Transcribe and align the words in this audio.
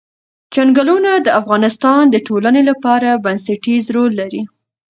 چنګلونه 0.53 1.11
د 1.25 1.27
افغانستان 1.39 2.01
د 2.09 2.15
ټولنې 2.27 2.61
لپاره 2.69 3.09
بنسټيز 3.25 3.83
رول 3.95 4.11
لري. 4.21 4.41